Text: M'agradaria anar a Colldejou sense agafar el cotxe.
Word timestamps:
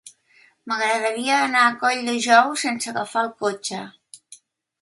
M'agradaria 0.71 1.35
anar 1.49 1.65
a 1.67 1.75
Colldejou 1.83 2.57
sense 2.65 2.93
agafar 2.95 3.25
el 3.27 3.33
cotxe. 3.45 3.87